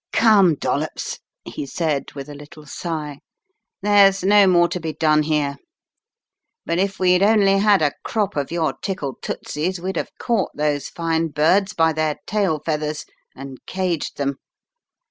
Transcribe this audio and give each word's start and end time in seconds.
Come, 0.13 0.55
Dollops," 0.55 1.19
he 1.45 1.67
said 1.67 2.13
with 2.13 2.27
a 2.27 2.33
little 2.33 2.65
sigh, 2.65 3.19
there's 3.83 4.23
no 4.23 4.47
more 4.47 4.67
to 4.69 4.79
be 4.79 4.93
done 4.93 5.21
here. 5.21 5.57
But 6.65 6.79
if 6.79 6.97
we'd 6.99 7.21
only 7.21 7.59
had 7.59 7.83
a 7.83 7.93
crop 8.03 8.35
of 8.35 8.51
your 8.51 8.73
* 8.73 8.81
tickle 8.81 9.19
tootsies' 9.21 9.79
we'd 9.79 9.97
have 9.97 10.09
caught 10.17 10.55
those 10.55 10.89
fine 10.89 11.27
birds 11.27 11.75
by 11.75 11.93
their 11.93 12.15
tail 12.25 12.59
feathers 12.65 13.05
and 13.35 13.59
caged 13.67 14.17
them. 14.17 14.37